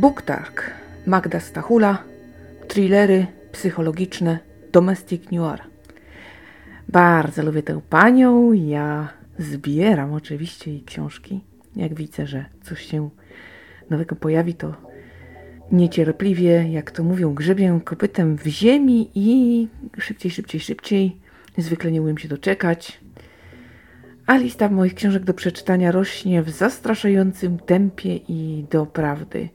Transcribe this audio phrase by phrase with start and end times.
[0.00, 0.70] Booktark
[1.06, 2.04] Magda Stachula,
[2.68, 4.38] thrillery psychologiczne,
[4.72, 5.60] domestic noir.
[6.88, 11.40] Bardzo lubię tę panią, ja zbieram oczywiście jej książki.
[11.76, 13.10] Jak widzę, że coś się
[13.90, 14.74] nowego pojawi, to
[15.72, 21.16] niecierpliwie, jak to mówią, grzebię kopytem w ziemi i szybciej, szybciej, szybciej.
[21.58, 23.00] Zwykle nie umiem się doczekać.
[24.26, 29.48] A lista moich książek do przeczytania rośnie w zastraszającym tempie i doprawdy.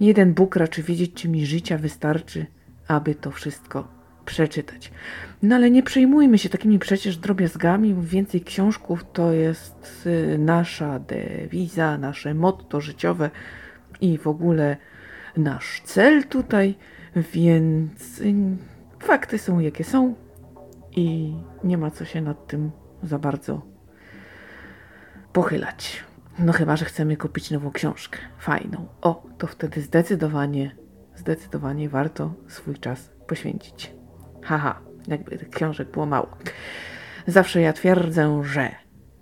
[0.00, 2.46] Jeden Bóg raczy wiedzieć, czy mi życia wystarczy,
[2.88, 3.88] aby to wszystko
[4.24, 4.92] przeczytać.
[5.42, 7.94] No ale nie przejmujmy się takimi przecież drobiazgami.
[8.00, 13.30] Więcej książków to jest y, nasza dewiza, nasze motto życiowe
[14.00, 14.76] i w ogóle
[15.36, 16.74] nasz cel tutaj,
[17.16, 18.34] więc y,
[18.98, 20.14] fakty są jakie są
[20.96, 21.34] i
[21.64, 22.70] nie ma co się nad tym
[23.02, 23.62] za bardzo
[25.32, 26.04] pochylać.
[26.38, 28.86] No chyba, że chcemy kupić nową książkę, fajną.
[29.00, 30.76] O, to wtedy zdecydowanie,
[31.16, 33.94] zdecydowanie warto swój czas poświęcić.
[34.42, 36.28] Haha, jakby tych książek było mało.
[37.26, 38.70] Zawsze ja twierdzę, że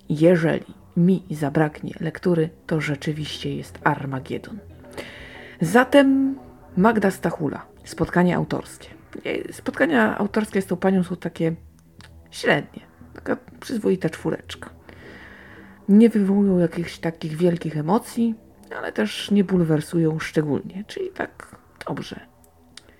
[0.08, 4.58] jeżeli mi zabraknie lektury, to rzeczywiście jest Armagedon.
[5.60, 6.38] Zatem
[6.76, 8.88] Magda Stachula, spotkanie autorskie.
[9.52, 11.54] Spotkania autorskie z tą panią są takie
[12.30, 12.80] średnie,
[13.14, 14.70] taka przyzwoita czwóreczka.
[15.88, 18.34] Nie wywołują jakichś takich wielkich emocji,
[18.78, 21.56] ale też nie bulwersują szczególnie, czyli tak
[21.88, 22.20] dobrze.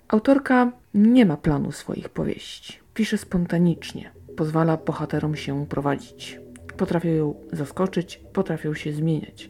[0.07, 2.79] Autorka nie ma planu swoich powieści.
[2.93, 6.39] Pisze spontanicznie, pozwala bohaterom się prowadzić.
[6.77, 9.49] Potrafią ją zaskoczyć, potrafią się zmieniać.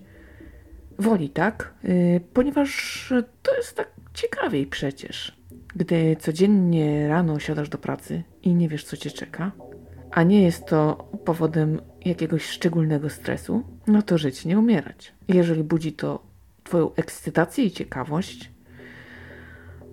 [0.99, 3.13] Woli tak, yy, ponieważ
[3.43, 5.37] to jest tak ciekawiej przecież.
[5.75, 9.51] Gdy codziennie rano siadasz do pracy i nie wiesz, co cię czeka,
[10.11, 15.13] a nie jest to powodem jakiegoś szczególnego stresu, no to żyć, nie umierać.
[15.27, 16.35] Jeżeli budzi to
[16.65, 18.51] Twoją ekscytację i ciekawość,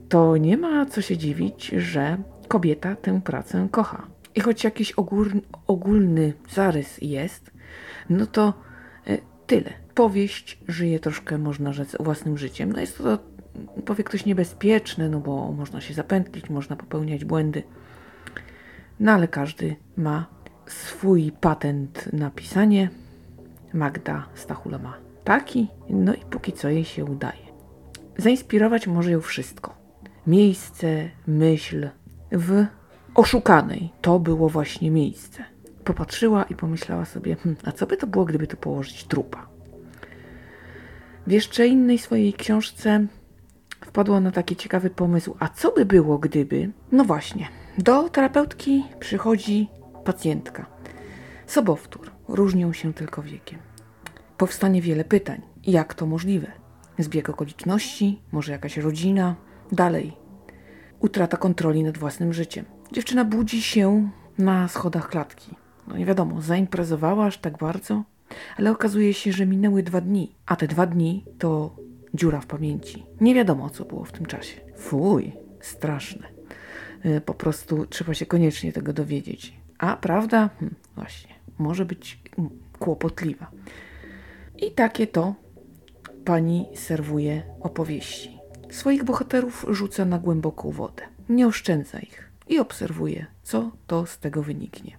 [0.09, 4.07] to nie ma co się dziwić, że kobieta tę pracę kocha.
[4.35, 7.51] I choć jakiś ogólny, ogólny zarys jest,
[8.11, 8.55] no to
[9.07, 9.73] e, tyle.
[9.95, 12.73] Powieść żyje troszkę, można rzec, własnym życiem.
[12.73, 13.19] No jest to,
[13.85, 17.63] powie ktoś, niebezpieczne, no bo można się zapętlić, można popełniać błędy.
[19.03, 20.27] No ale każdy ma
[20.67, 22.91] swój patent na pisanie.
[23.73, 27.43] Magda Stachula ma taki, no i póki co jej się udaje.
[28.17, 29.75] Zainspirować może ją wszystko.
[30.27, 31.89] Miejsce, myśl
[32.33, 32.67] w
[33.15, 33.93] oszukanej.
[34.01, 35.45] To było właśnie miejsce.
[35.85, 39.47] Popatrzyła i pomyślała sobie, hm, a co by to było, gdyby tu położyć trupa?
[41.27, 43.07] W jeszcze innej swojej książce
[43.85, 46.71] wpadła na taki ciekawy pomysł, a co by było, gdyby...
[46.93, 47.49] No właśnie,
[47.79, 49.69] do terapeutki przychodzi
[50.05, 50.67] pacjentka.
[51.47, 52.11] Sobowtór.
[52.29, 53.59] Różnią się tylko wiekiem.
[54.39, 55.43] Powstanie wiele pytań.
[55.67, 56.53] Jak to możliwe?
[56.99, 59.37] Zbieg okoliczności, może jakaś rodzina,
[59.73, 60.17] dalej.
[61.01, 62.65] Utrata kontroli nad własnym życiem.
[62.93, 65.57] Dziewczyna budzi się na schodach klatki.
[65.89, 68.03] No nie wiadomo, zaimprezowała aż tak bardzo,
[68.57, 71.77] ale okazuje się, że minęły dwa dni, a te dwa dni to
[72.15, 73.07] dziura w pamięci.
[73.21, 74.61] Nie wiadomo, co było w tym czasie.
[74.77, 76.29] Fuj, straszne.
[77.03, 79.53] E, po prostu trzeba się koniecznie tego dowiedzieć.
[79.79, 80.51] A prawda?
[80.61, 82.19] Hm, właśnie, może być
[82.79, 83.51] kłopotliwa.
[84.59, 85.35] I takie to
[86.25, 88.39] pani serwuje opowieści.
[88.71, 91.03] Swoich bohaterów rzuca na głęboką wodę.
[91.29, 94.97] Nie oszczędza ich i obserwuje, co to z tego wyniknie.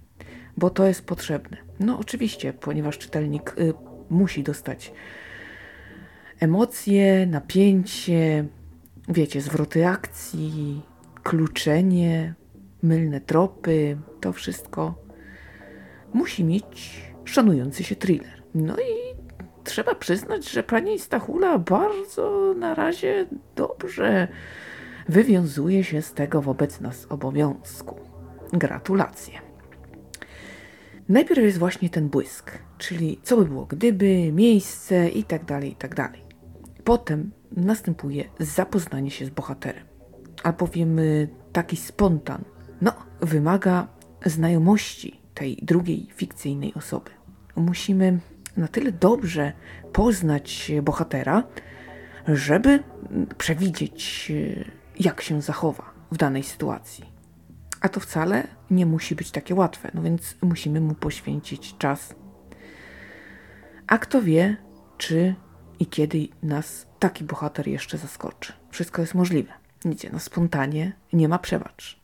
[0.58, 1.58] Bo to jest potrzebne.
[1.80, 3.74] No oczywiście, ponieważ czytelnik y,
[4.10, 4.94] musi dostać
[6.40, 8.46] emocje, napięcie,
[9.10, 10.82] wiecie, zwroty akcji,
[11.24, 12.34] kluczenie,
[12.84, 14.96] mylne tropy, to wszystko
[16.14, 18.44] musi mieć szanujący się thriller.
[18.56, 19.16] No i
[19.64, 23.26] trzeba przyznać, że pani Stachula bardzo na razie
[23.56, 24.28] dobrze
[25.10, 28.00] wywiązuje się z tego wobec nas obowiązku.
[28.54, 29.40] Gratulacje.
[31.10, 35.76] Najpierw jest właśnie ten błysk, czyli co by było gdyby, miejsce i tak dalej, i
[35.76, 36.14] tak.
[36.84, 39.84] Potem następuje zapoznanie się z bohaterem,
[40.44, 41.00] albowiem
[41.52, 42.44] taki spontan,
[42.82, 42.92] no,
[43.22, 43.88] wymaga
[44.26, 47.12] znajomości tej drugiej fikcyjnej osoby.
[47.56, 48.20] Musimy
[48.58, 49.54] na tyle dobrze
[49.94, 51.44] poznać bohatera,
[52.28, 52.84] żeby
[53.38, 54.32] przewidzieć,
[55.00, 57.14] jak się zachowa w danej sytuacji.
[57.82, 62.16] A to wcale nie musi być takie łatwe, no więc musimy mu poświęcić czas.
[63.88, 64.58] A kto wie,
[64.98, 65.36] czy
[65.80, 68.54] i kiedy nas taki bohater jeszcze zaskoczy.
[68.70, 69.63] Wszystko jest możliwe.
[69.86, 72.00] Widzicie, na spontanie nie ma przebacz.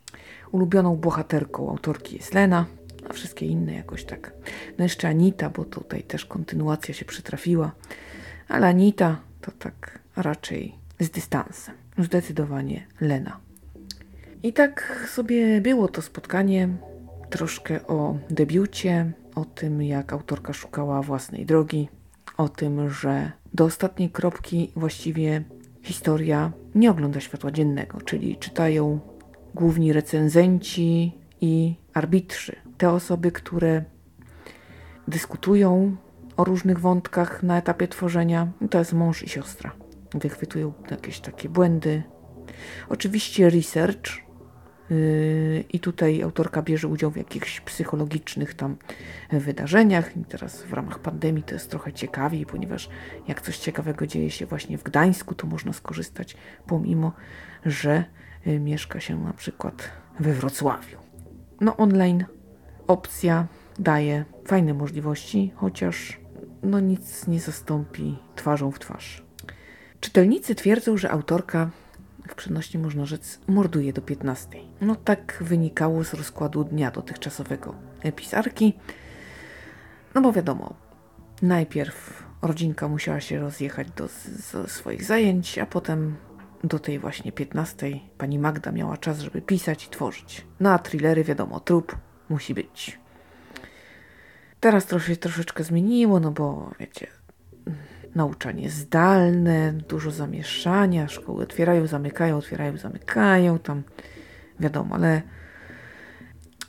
[0.51, 2.65] Ulubioną bohaterką autorki jest Lena,
[3.09, 4.33] a wszystkie inne jakoś tak.
[4.77, 7.71] No jeszcze Anita, bo tutaj też kontynuacja się przytrafiła.
[8.47, 11.75] Ale Anita to tak raczej z dystansem.
[11.97, 13.39] Zdecydowanie Lena.
[14.43, 16.69] I tak sobie było to spotkanie.
[17.29, 21.89] Troszkę o debiucie, o tym, jak autorka szukała własnej drogi,
[22.37, 25.43] o tym, że do ostatniej kropki właściwie
[25.83, 28.99] historia nie ogląda światła dziennego, czyli czytają
[29.55, 32.55] główni recenzenci i arbitrzy.
[32.77, 33.83] Te osoby, które
[35.07, 35.95] dyskutują
[36.37, 39.71] o różnych wątkach na etapie tworzenia, to jest mąż i siostra.
[40.13, 42.03] Wychwytują jakieś takie błędy.
[42.89, 44.28] Oczywiście research,
[45.69, 48.75] I tutaj autorka bierze udział w jakichś psychologicznych tam
[49.31, 50.18] wydarzeniach.
[50.18, 52.89] I teraz w ramach pandemii to jest trochę ciekawiej, ponieważ
[53.27, 56.36] jak coś ciekawego dzieje się właśnie w Gdańsku, to można skorzystać,
[56.68, 57.13] pomimo
[57.65, 58.03] że
[58.45, 60.97] yy, mieszka się na przykład we Wrocławiu.
[61.62, 62.25] No, online
[62.88, 63.47] opcja
[63.80, 66.19] daje fajne możliwości, chociaż
[66.63, 69.24] no nic nie zastąpi twarzą w twarz.
[70.00, 71.69] Czytelnicy twierdzą, że autorka
[72.31, 74.47] w przenośni można rzec, morduje do 15.
[74.81, 77.75] No tak wynikało z rozkładu dnia dotychczasowego
[78.15, 78.73] pisarki.
[80.15, 80.73] No bo wiadomo,
[81.41, 84.07] najpierw rodzinka musiała się rozjechać do,
[84.67, 86.15] swoich zajęć, a potem
[86.63, 90.45] do tej właśnie 15 pani Magda miała czas, żeby pisać i tworzyć.
[90.59, 91.97] No a thrillery, wiadomo, trup
[92.29, 92.99] musi być.
[94.59, 97.07] Teraz to się troszeczkę zmieniło, no bo wiecie,
[98.15, 103.83] nauczanie zdalne, dużo zamieszania, szkoły otwierają, zamykają, otwierają, zamykają, tam
[104.59, 105.21] wiadomo, ale,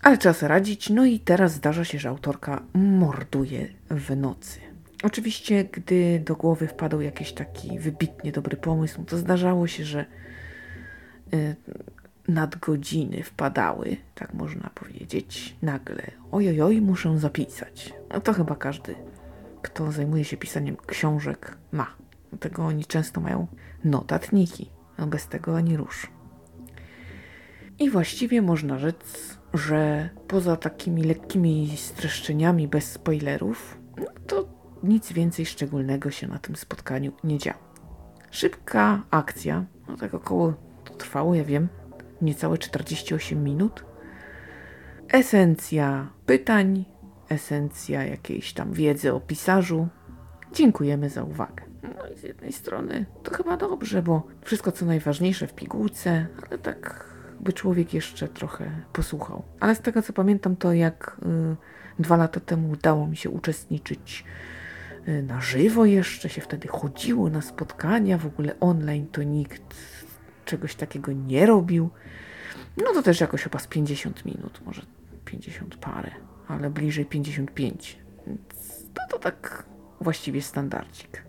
[0.02, 0.90] ale trzeba sobie radzić.
[0.90, 4.60] No i teraz zdarza się, że autorka morduje w nocy.
[5.02, 10.04] Oczywiście, gdy do głowy wpadał jakiś taki wybitnie dobry pomysł, to zdarzało się, że
[11.34, 11.56] y,
[12.28, 16.02] nadgodziny wpadały, tak można powiedzieć, nagle.
[16.32, 17.93] Ojojoj, muszę zapisać.
[18.12, 18.94] No to chyba każdy
[19.62, 21.86] kto zajmuje się pisaniem książek, ma.
[22.30, 23.46] Dlatego oni często mają
[23.84, 24.70] notatniki.
[24.98, 26.06] No bez tego ani rusz.
[27.78, 34.48] I właściwie można rzec, że poza takimi lekkimi streszczeniami bez spoilerów, no to
[34.82, 37.58] nic więcej szczególnego się na tym spotkaniu nie działo.
[38.30, 40.54] Szybka akcja, no tak około
[40.98, 41.68] trwało, ja wiem,
[42.22, 43.84] niecałe 48 minut.
[45.12, 46.84] Esencja pytań,
[47.31, 49.88] esencja jakiejś tam wiedzy o pisarzu.
[50.53, 51.65] Dziękujemy za uwagę.
[51.82, 56.59] No i z jednej strony to chyba dobrze, bo wszystko co najważniejsze w pigułce, ale
[56.59, 57.11] tak
[57.41, 59.43] by człowiek jeszcze trochę posłuchał.
[59.61, 61.17] Ale z tego co pamiętam, to jak
[61.99, 64.25] y, dwa lata temu udało mi się uczestniczyć
[65.09, 69.75] y, na żywo jeszcze, się wtedy chodziło na spotkania, w ogóle online to nikt
[70.44, 71.91] czegoś takiego nie robił.
[72.77, 74.82] No to też jakoś chyba z 50 minut, może
[75.25, 76.11] 50 parę
[76.50, 77.99] ale bliżej 55.
[78.26, 78.41] Więc
[78.94, 79.64] to, to tak
[80.00, 81.23] właściwie standardzik.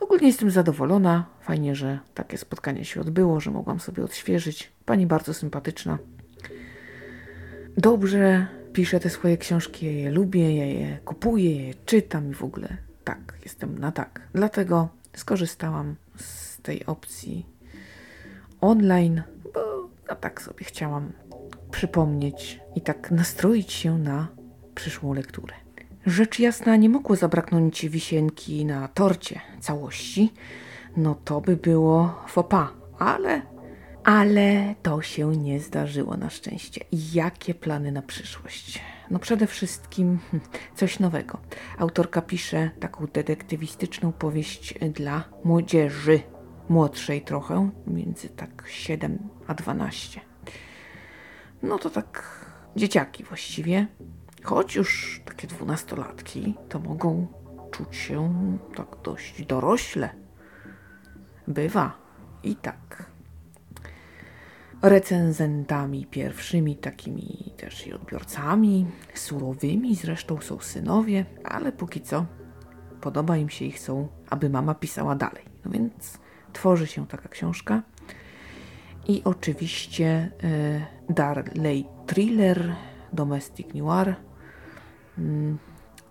[0.00, 1.26] Ogólnie jestem zadowolona.
[1.40, 4.72] Fajnie, że takie spotkanie się odbyło, że mogłam sobie odświeżyć.
[4.84, 5.98] Pani bardzo sympatyczna.
[7.76, 12.34] Dobrze piszę te swoje książki, ja je lubię, ja je kupuję, ja je czytam i
[12.34, 14.20] w ogóle tak, jestem na tak.
[14.32, 17.46] Dlatego skorzystałam z tej opcji
[18.60, 19.22] online,
[19.54, 21.12] bo ja tak sobie chciałam
[21.70, 24.28] przypomnieć i tak nastroić się na
[24.74, 25.54] przyszłą lekturę.
[26.06, 30.32] Rzecz jasna, nie mogło zabraknąć wisienki na torcie całości,
[30.96, 33.42] no to by było fopa, ale,
[34.04, 36.84] ale to się nie zdarzyło na szczęście.
[37.12, 38.82] Jakie plany na przyszłość?
[39.10, 40.42] No przede wszystkim hm,
[40.74, 41.38] coś nowego.
[41.78, 46.20] Autorka pisze taką detektywistyczną powieść dla młodzieży,
[46.68, 50.20] młodszej trochę, między tak 7 a 12.
[51.62, 52.40] No to tak
[52.76, 53.86] dzieciaki właściwie,
[54.44, 57.26] choć już takie dwunastolatki to mogą
[57.70, 58.32] czuć się
[58.76, 60.10] tak dość dorośle.
[61.48, 61.92] Bywa
[62.42, 63.10] i tak.
[64.82, 72.26] Recenzentami pierwszymi, takimi też i odbiorcami, surowymi zresztą są synowie, ale póki co
[73.00, 75.44] podoba im się ich są, aby mama pisała dalej.
[75.64, 76.18] No więc
[76.52, 77.82] tworzy się taka książka.
[79.08, 80.30] I oczywiście
[81.08, 82.76] y, Darley Thriller,
[83.12, 84.16] Domestic Noir.
[85.18, 85.58] Mm,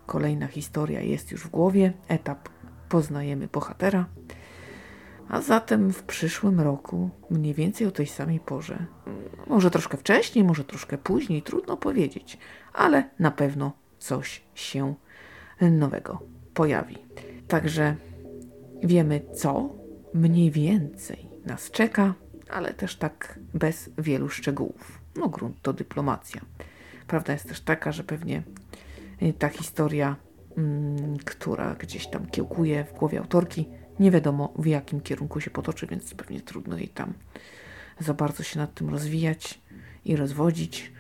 [0.05, 1.93] kolejna historia jest już w głowie.
[2.07, 2.49] Etap
[2.89, 4.05] poznajemy bohatera.
[5.29, 8.85] A zatem w przyszłym roku, mniej więcej o tej samej porze,
[9.47, 12.37] może troszkę wcześniej, może troszkę później, trudno powiedzieć,
[12.73, 14.95] ale na pewno coś się
[15.61, 16.21] nowego
[16.53, 16.97] pojawi.
[17.47, 17.95] Także
[18.83, 19.69] wiemy, co
[20.13, 22.13] mniej więcej nas czeka
[22.53, 24.99] ale też tak bez wielu szczegółów.
[25.15, 26.41] No grunt to dyplomacja.
[27.07, 28.43] Prawda jest też taka, że pewnie
[29.39, 30.15] ta historia,
[30.57, 35.87] mm, która gdzieś tam kiełkuje w głowie autorki, Nie wiadomo w jakim kierunku się potoczy,
[35.87, 37.13] więc pewnie trudno jej tam
[37.99, 39.61] za bardzo się nad tym rozwijać
[40.05, 40.93] i rozwodzić.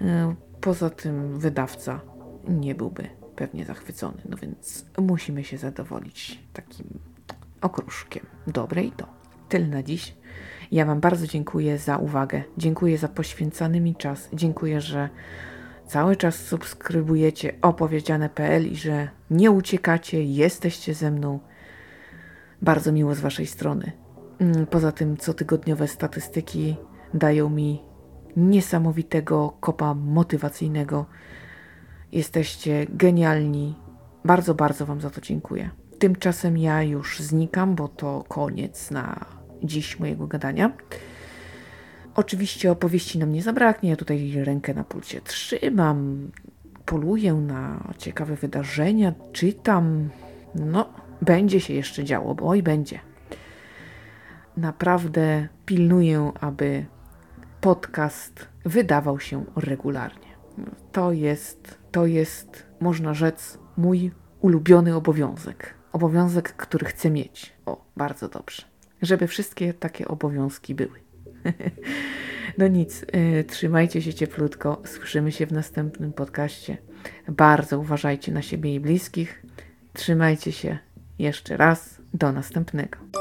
[0.00, 2.00] E, Poza tym wydawca
[2.48, 6.86] nie byłby pewnie zachwycony, no więc musimy się zadowolić takim
[7.60, 8.26] okruszkiem.
[8.46, 9.06] Dobre i to.
[9.48, 10.14] Tyle na dziś.
[10.72, 12.42] Ja Wam bardzo dziękuję za uwagę.
[12.58, 14.28] Dziękuję za poświęcany mi czas.
[14.32, 15.08] Dziękuję, że
[15.86, 21.40] cały czas subskrybujecie opowiedziane.pl i że nie uciekacie, jesteście ze mną.
[22.62, 23.92] Bardzo miło z Waszej strony.
[24.38, 26.76] Mm, Poza tym, cotygodniowe statystyki
[27.14, 27.82] dają mi
[28.36, 31.06] niesamowitego kopa motywacyjnego.
[32.12, 33.74] Jesteście genialni.
[34.24, 35.70] Bardzo, bardzo Wam za to dziękuję.
[35.98, 39.24] Tymczasem ja już znikam, bo to koniec na
[39.62, 40.72] dziś mojego gadania.
[42.14, 43.90] Oczywiście opowieści nam nie zabraknie.
[43.90, 46.30] Ja tutaj rękę na pulsie trzymam,
[46.86, 50.10] poluję na ciekawe wydarzenia, czytam.
[50.54, 50.88] No,
[51.22, 52.98] będzie się jeszcze działo, bo oj, będzie.
[54.56, 56.86] Naprawdę pilnuję, aby
[57.60, 60.28] podcast wydawał się regularnie.
[60.92, 65.74] To jest, to jest, można rzec, mój ulubiony obowiązek.
[65.92, 67.52] Obowiązek, który chcę mieć.
[67.66, 68.62] O, bardzo dobrze.
[69.02, 71.03] Żeby wszystkie takie obowiązki były.
[72.58, 74.82] no nic, y, trzymajcie się cieplutko.
[74.84, 76.76] Słyszymy się w następnym podcaście.
[77.28, 79.42] Bardzo uważajcie na siebie i bliskich.
[79.92, 80.78] Trzymajcie się
[81.18, 82.00] jeszcze raz.
[82.14, 83.13] Do następnego.